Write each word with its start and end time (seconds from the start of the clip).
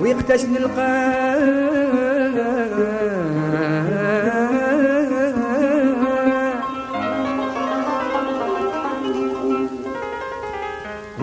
ويقتاش 0.00 0.44
نلقاه 0.44 1.70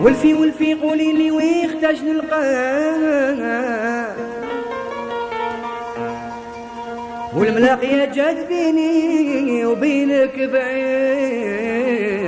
ولفي 0.00 0.34
ولفي 0.34 0.74
قولي 0.74 1.12
لي 1.12 1.30
ويختاج 1.30 2.04
نلقاه 2.04 3.28
والملاقية 7.36 8.04
جات 8.04 8.48
بيني 8.48 9.64
وبينك 9.66 10.38
بعيدة 10.38 12.27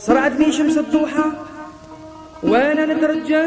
صرعتني 0.00 0.52
شمس 0.52 0.78
الضحى 0.78 1.24
وأنا 2.42 2.86
نترجى. 2.86 3.44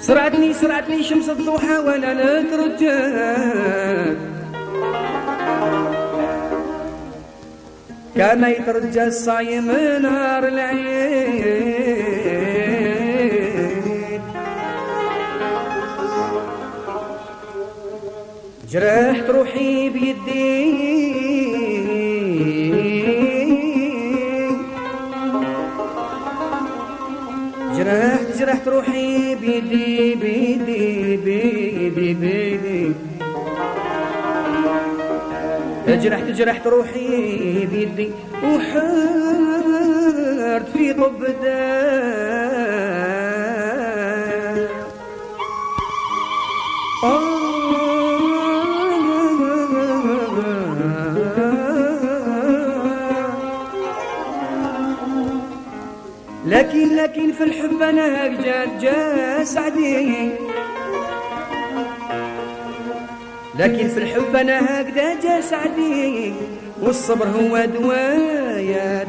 صرعتني 0.00 0.54
صرعتني 0.54 1.02
شمس 1.02 1.28
الضحى 1.28 1.78
وأنا 1.78 2.40
نترجى. 2.40 2.98
كما 8.16 8.48
يترجى 8.48 9.04
الصايم 9.04 9.70
نهار 10.02 10.48
العيد 10.48 12.17
جرحت 18.72 19.30
روحي 19.30 19.88
بيدي. 19.88 20.72
جرحت 27.76 28.38
جرحت 28.38 28.68
روحي 28.68 29.34
بيدي 29.34 30.14
بيدي 30.14 31.16
بيدي 31.16 32.14
بيدي. 32.14 32.92
جرحت 35.88 36.24
جرحت 36.24 36.66
روحي 36.66 37.66
بيدي. 37.72 38.10
وحرت 38.44 39.88
في 40.72 40.92
طب 40.92 41.24
لكن 56.46 56.96
لكن 56.96 57.32
في 57.32 57.44
الحب 57.44 57.82
أنا 57.82 58.26
جات 58.28 58.68
جا 58.80 59.44
سعدي 59.44 60.30
لكن 63.58 63.88
في 63.88 63.98
الحب 63.98 64.36
أنا 64.36 64.80
هكذا 64.80 65.20
جا 65.22 65.40
سعدي 65.40 66.32
والصبر 66.82 67.26
هو 67.26 67.64
دواء 67.64 68.18
يا 68.58 69.04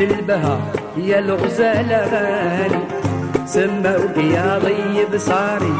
البهاء 0.00 0.60
يا 0.96 1.18
الغزالة 1.18 1.98
غالي 2.12 2.82
سموك 3.46 4.16
يا 4.16 4.58
ضيب 4.58 5.18
صاري 5.18 5.74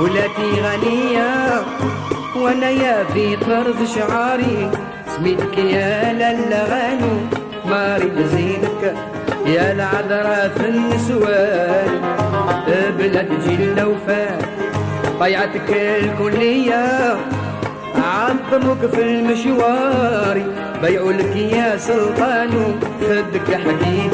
ولاتي 0.00 0.50
غنية 0.64 1.62
وأنا 2.36 2.70
يا 2.70 3.04
في 3.04 3.36
طرف 3.36 3.78
شعاري 3.94 4.70
سميتك 5.16 5.58
يا 5.58 6.12
للغانو 6.12 7.14
ماري 7.66 8.10
زينك 8.32 8.94
يا 9.46 9.72
العذراء 9.72 10.52
في 10.56 10.68
النسوان. 10.68 11.90
بلاد 12.98 13.28
جيل 13.46 13.84
وفاء 13.84 14.38
ضيعتك 15.18 15.70
الكلية. 15.70 17.16
عظمك 18.06 18.90
في 18.94 19.02
المشوار 19.02 20.42
بيعوا 20.82 21.12
لك 21.12 21.36
يا 21.36 21.76
سلطان 21.76 22.80
خدك 23.00 23.54
حديد 23.54 24.12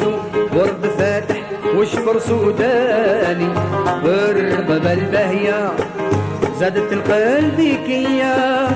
ورد 0.55 0.85
فاتح 0.97 1.41
وشفر 1.77 2.19
سوداني 2.19 3.47
والرضا 4.05 4.93
البهية 4.93 5.71
زادت 6.59 6.93
القلب 6.93 7.77
كيا 7.85 8.67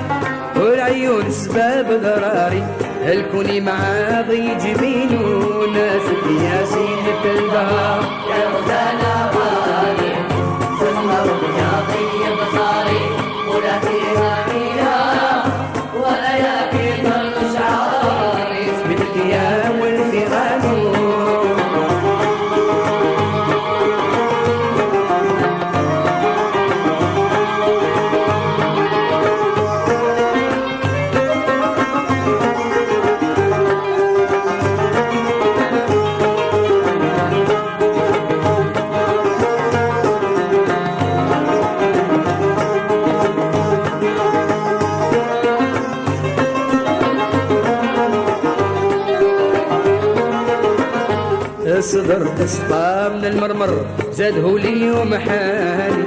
والعيون 0.56 1.32
سباب 1.32 1.92
غراري. 2.04 2.64
الكوني 3.06 3.62
معاضي 3.62 4.56
جبين 4.64 5.18
وناسك 5.22 6.24
يا 6.44 6.66
سيدة 6.66 7.24
البهار. 7.40 8.02
يا 8.30 8.48
غزالة 8.54 9.32
الصدر 51.68 52.28
تصفى 52.28 53.12
من 53.14 53.26
المرمر 53.26 53.86
زاده 54.12 54.58
لي 54.58 54.70
اليوم 54.70 55.16
حالي. 55.16 56.04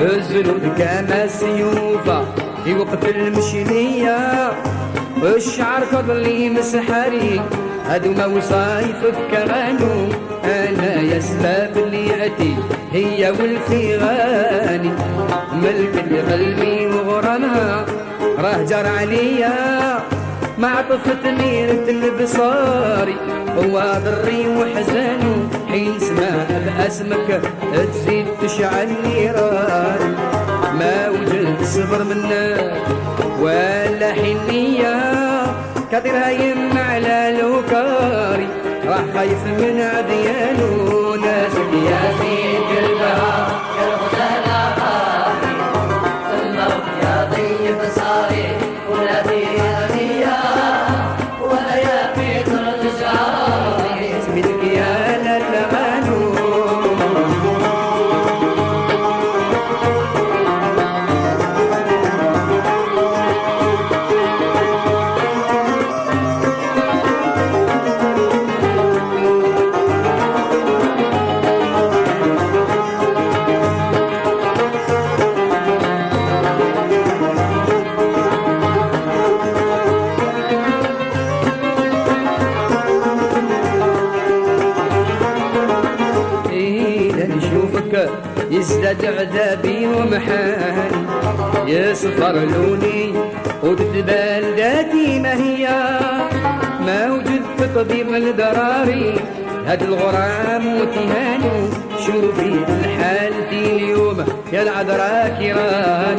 الزنود 0.00 0.72
كما 0.78 1.26
سيوفا 1.26 2.24
في 2.64 2.74
وقت 2.74 3.04
المشينية 3.04 4.50
الشعر 5.22 5.82
كضلي 5.92 6.50
مسحاري. 6.50 7.40
هادو 7.86 8.12
ما 8.12 8.26
وصايف 8.26 9.00
كغانو 9.30 10.08
أنا 10.44 11.00
يا 11.00 11.20
سباب 11.20 11.76
اللي 11.76 12.12
هي 12.92 13.30
والفيغاني 13.30 14.92
ملك 15.52 16.04
اللي 16.04 16.20
قلبي 16.20 16.86
وغرامها 16.86 17.86
راه 18.38 18.62
جار 18.62 18.86
عليا. 18.86 19.54
مع 20.58 20.80
طفة 20.80 21.30
ميرة 21.30 21.90
البصاري 21.90 23.16
هو 23.58 23.82
ضري 24.04 24.48
وحزانه 24.48 25.48
حين 25.68 25.98
سمع 25.98 26.46
بأسمك 26.66 27.40
تزيد 27.92 28.26
تشعل 28.42 28.88
نيران 29.06 30.14
ما 30.78 31.08
وجدت 31.08 31.64
صبر 31.64 32.04
منك 32.04 32.82
ولا 33.40 34.12
حنية 34.12 34.96
كثير 35.92 36.12
هايم 36.16 36.78
على 36.78 37.38
لوكاري 37.40 38.48
راح 38.86 39.04
خايف 39.14 39.44
من 39.46 39.80
عديانه. 39.80 40.94
ناسك 41.16 41.72
يا 41.90 42.00
سيد 42.20 42.33
يزداد 88.50 89.04
عذابي 89.04 89.86
ومحال. 89.86 90.92
يصفر 91.66 92.32
لوني 92.32 93.14
وتتبال 93.62 94.54
ذاتي 94.56 95.20
ما 95.20 95.34
هي؟ 95.34 95.68
ما 96.86 97.12
وجدت 97.12 97.74
طبيب 97.74 98.14
الدراري. 98.14 99.14
هاد 99.66 99.82
الغرام 99.82 100.66
وتهانو 100.66 101.68
شوفي 102.06 102.48
الحال 102.68 103.32
دي 103.50 103.76
اليوم. 103.76 104.24
يا 104.52 104.62
العذراء 104.62 105.36
كيران 105.38 106.18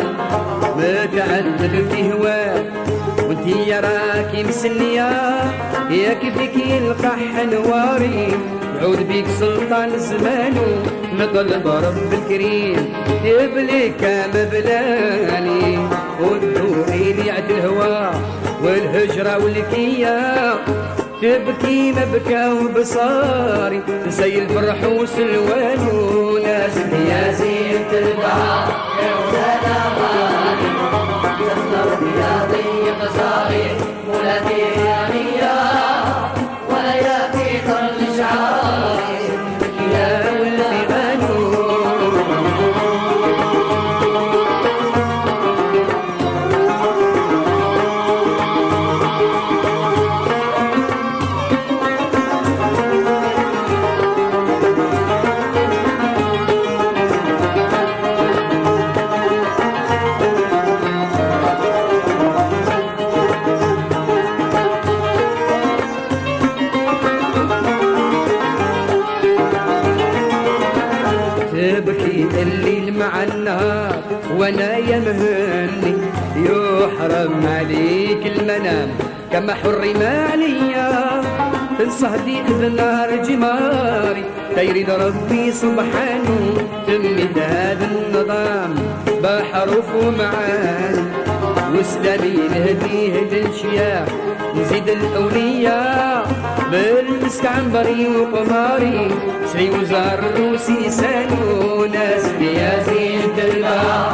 متعذب 0.78 1.90
في 1.92 2.14
هواك 2.14 2.66
وانتي 3.28 3.70
يا 3.70 3.80
راكي 3.80 4.44
مسلية 4.44 5.10
يكفيك 5.90 6.56
يلقح 6.68 7.20
نواري 7.52 8.28
يعود 8.82 9.08
بيك 9.08 9.26
سلطان 9.40 9.98
زمانو 10.00 10.64
نطلب 11.20 11.68
رب 11.68 12.14
الكريم 12.14 12.94
يبليك 13.24 14.02
مبلاني 14.36 15.78
والدوري 16.22 17.14
لي 17.14 17.32
عد 17.32 17.52
الهوى 17.52 18.12
والهجرة 18.64 19.44
والكية 19.44 20.20
تبكي 21.22 21.92
مبكى 21.92 22.50
وبصاري 22.50 23.82
تسيل 24.06 24.44
الفرح 24.44 24.84
وسلوانو 24.84 26.38
ناس 26.38 26.78
يا 27.10 27.32
زينة 27.32 27.92
البهار 27.92 28.68
يا 29.02 29.16
قاري 29.32 30.72
ثم 31.72 32.20
يا 32.20 32.48
طيب 32.52 33.10
صاري 33.18 33.68
ولا 34.10 34.40
تبكي 71.66 72.28
الليل 72.42 72.94
مع 73.00 73.24
النهار 73.24 74.02
وأنا 74.38 74.78
يا 74.78 75.00
مهني 75.00 75.94
يحرم 76.36 77.34
عليك 77.48 78.24
المنام. 78.36 78.90
كما 79.32 79.54
حرم 79.54 80.02
عليا 80.32 81.22
تنصهدي 81.80 82.38
بنار 82.50 83.10
جماري. 83.28 84.24
تيريد 84.56 84.90
ربي 84.90 85.52
سبحانه 85.52 86.40
تمد 86.88 87.38
هذا 87.40 87.86
النظام. 87.92 88.76
بحرف 89.24 89.88
ومعاني 89.96 91.25
وسلامي 91.74 92.38
نهدي 92.54 92.98
هدى 93.16 93.40
الشياح 93.46 94.08
نزيد 94.56 94.90
الأولياء 94.90 96.28
بالمسك 96.72 97.46
عنبري 97.46 98.08
وقماري. 98.08 99.12
سري 99.46 99.70
وزار 99.70 100.20
روسي 100.40 100.90
سانو 100.90 101.86
ناس 101.86 102.26
يا 102.42 102.84
زين 102.84 103.34
البار 103.38 104.12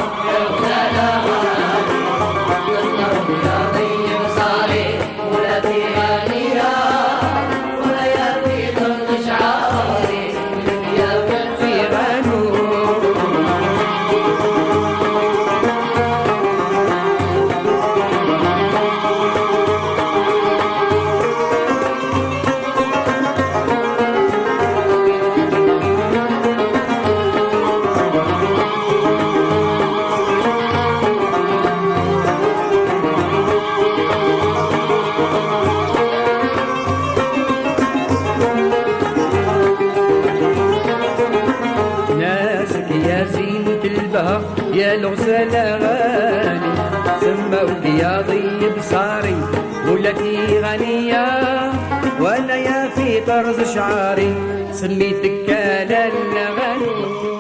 الغزالة 45.01 45.63
غالي. 45.83 46.73
سموك 47.21 47.85
يا 48.01 48.21
ضيب 48.21 48.75
صاري 48.81 49.39
ولكي 49.87 50.59
غنية. 50.59 51.27
وأنا 52.19 52.55
يا 52.55 52.89
في 52.95 53.21
طرز 53.21 53.73
شعاري 53.75 54.33
سميتك 54.71 55.45
كالا 55.47 56.07
الغني 56.07 57.30